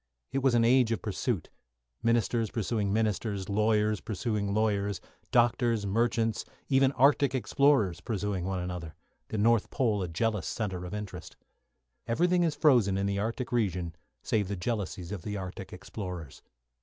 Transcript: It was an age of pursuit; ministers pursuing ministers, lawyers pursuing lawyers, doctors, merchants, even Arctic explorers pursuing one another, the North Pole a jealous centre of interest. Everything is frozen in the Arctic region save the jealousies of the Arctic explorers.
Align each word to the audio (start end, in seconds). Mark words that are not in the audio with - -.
It 0.31 0.41
was 0.41 0.55
an 0.55 0.65
age 0.65 0.91
of 0.91 1.03
pursuit; 1.03 1.51
ministers 2.01 2.49
pursuing 2.49 2.91
ministers, 2.91 3.49
lawyers 3.49 4.01
pursuing 4.01 4.51
lawyers, 4.51 4.99
doctors, 5.29 5.85
merchants, 5.85 6.43
even 6.69 6.91
Arctic 6.93 7.35
explorers 7.35 8.01
pursuing 8.01 8.45
one 8.45 8.57
another, 8.57 8.95
the 9.27 9.37
North 9.37 9.69
Pole 9.69 10.01
a 10.01 10.07
jealous 10.07 10.47
centre 10.47 10.85
of 10.85 10.95
interest. 10.95 11.35
Everything 12.07 12.41
is 12.41 12.55
frozen 12.55 12.97
in 12.97 13.05
the 13.05 13.19
Arctic 13.19 13.51
region 13.51 13.95
save 14.23 14.47
the 14.47 14.55
jealousies 14.55 15.11
of 15.11 15.21
the 15.21 15.37
Arctic 15.37 15.71
explorers. 15.71 16.41